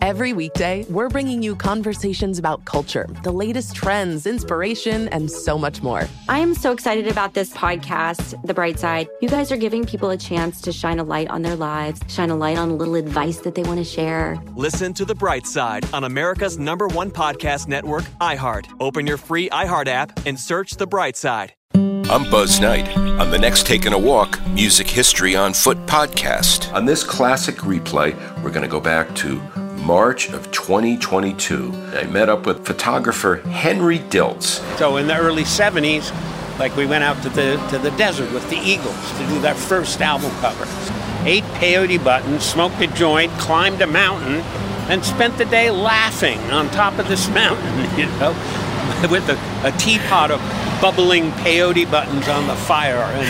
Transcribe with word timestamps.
Every 0.00 0.32
weekday, 0.32 0.84
we're 0.90 1.08
bringing 1.08 1.42
you 1.42 1.56
conversations 1.56 2.38
about 2.38 2.64
culture, 2.64 3.06
the 3.22 3.32
latest 3.32 3.74
trends, 3.74 4.26
inspiration, 4.26 5.08
and 5.08 5.30
so 5.30 5.58
much 5.58 5.82
more. 5.82 6.04
I 6.28 6.38
am 6.40 6.54
so 6.54 6.72
excited 6.72 7.08
about 7.08 7.34
this 7.34 7.52
podcast, 7.52 8.40
The 8.44 8.54
Bright 8.54 8.78
Side. 8.78 9.08
You 9.20 9.28
guys 9.28 9.50
are 9.50 9.56
giving 9.56 9.84
people 9.84 10.10
a 10.10 10.16
chance 10.16 10.60
to 10.62 10.72
shine 10.72 10.98
a 10.98 11.04
light 11.04 11.28
on 11.28 11.42
their 11.42 11.56
lives, 11.56 12.00
shine 12.08 12.30
a 12.30 12.36
light 12.36 12.58
on 12.58 12.70
a 12.70 12.74
little 12.74 12.94
advice 12.94 13.38
that 13.38 13.54
they 13.54 13.62
want 13.62 13.78
to 13.78 13.84
share. 13.84 14.38
Listen 14.54 14.92
to 14.94 15.04
The 15.04 15.14
Bright 15.14 15.46
Side 15.46 15.86
on 15.92 16.04
America's 16.04 16.58
number 16.58 16.88
one 16.88 17.10
podcast 17.10 17.68
network, 17.68 18.04
iHeart. 18.20 18.66
Open 18.80 19.06
your 19.06 19.18
free 19.18 19.48
iHeart 19.50 19.88
app 19.88 20.26
and 20.26 20.38
search 20.38 20.76
The 20.76 20.86
Bright 20.86 21.16
Side. 21.16 21.54
I'm 21.74 22.30
Buzz 22.30 22.60
Knight. 22.60 22.88
On 22.96 23.30
the 23.30 23.38
next 23.38 23.66
Taking 23.66 23.92
a 23.92 23.98
Walk 23.98 24.40
Music 24.48 24.88
History 24.88 25.34
on 25.34 25.52
Foot 25.52 25.78
podcast. 25.86 26.72
On 26.72 26.84
this 26.84 27.02
classic 27.02 27.56
replay, 27.56 28.14
we're 28.42 28.50
going 28.50 28.62
to 28.62 28.68
go 28.68 28.78
back 28.80 29.12
to 29.16 29.40
March 29.78 30.30
of 30.30 30.50
2022. 30.52 31.72
I 31.94 32.04
met 32.04 32.28
up 32.28 32.46
with 32.46 32.64
photographer 32.66 33.36
Henry 33.48 33.98
Diltz. 33.98 34.60
So 34.78 34.96
in 34.96 35.06
the 35.06 35.16
early 35.16 35.44
70s, 35.44 36.12
like 36.58 36.74
we 36.76 36.86
went 36.86 37.04
out 37.04 37.22
to 37.22 37.28
the 37.28 37.56
to 37.70 37.78
the 37.78 37.90
desert 37.92 38.32
with 38.32 38.48
the 38.50 38.56
Eagles 38.56 39.12
to 39.12 39.26
do 39.28 39.40
that 39.40 39.56
first 39.56 40.00
album 40.00 40.30
cover. 40.40 40.64
Ate 41.24 41.44
peyote 41.60 42.02
buttons, 42.02 42.44
smoked 42.44 42.80
a 42.80 42.86
joint, 42.88 43.30
climbed 43.32 43.80
a 43.82 43.86
mountain, 43.86 44.36
and 44.88 45.04
spent 45.04 45.36
the 45.38 45.44
day 45.44 45.70
laughing 45.70 46.38
on 46.50 46.70
top 46.70 46.98
of 46.98 47.08
this 47.08 47.28
mountain, 47.34 47.98
you 47.98 48.06
know, 48.18 48.32
with 49.10 49.28
a, 49.28 49.38
a 49.66 49.72
teapot 49.78 50.30
of 50.30 50.40
bubbling 50.80 51.30
peyote 51.42 51.90
buttons 51.90 52.28
on 52.28 52.46
the 52.46 52.54
fire. 52.54 52.96
And 52.96 53.26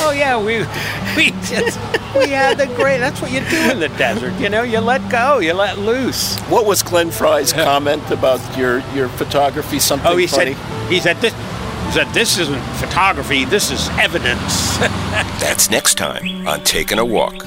oh 0.00 0.10
yeah, 0.10 0.36
we 0.36 0.58
we 1.16 1.30
just 1.46 1.78
we 2.16 2.30
had 2.30 2.58
the 2.58 2.66
great. 2.76 2.98
That's 2.98 3.20
what 3.22 3.30
you 3.30 3.40
do 3.48 3.70
in 3.70 3.80
the 3.80 3.88
desert. 3.96 4.32
You 4.40 4.48
know, 4.48 4.62
you 4.62 4.80
let 4.80 5.08
go, 5.10 5.38
you 5.38 5.52
let 5.54 5.78
loose. 5.78 6.38
What 6.48 6.66
was 6.66 6.82
Glenn 6.82 7.10
Frey's 7.10 7.52
comment 7.52 8.08
about 8.10 8.40
your 8.58 8.80
your 8.94 9.08
photography? 9.08 9.78
Something 9.78 10.10
Oh, 10.12 10.16
he 10.16 10.26
funny? 10.26 10.54
said 10.54 10.88
he 10.90 11.00
said 11.00 11.16
this. 11.18 11.34
He 11.86 11.92
said, 11.94 12.08
"This 12.12 12.38
isn't 12.38 12.60
photography. 12.76 13.44
This 13.46 13.70
is 13.70 13.88
evidence." 13.98 14.76
That's 15.40 15.70
next 15.70 15.96
time 15.96 16.46
on 16.46 16.62
Taking 16.62 16.98
a 16.98 17.04
Walk. 17.04 17.46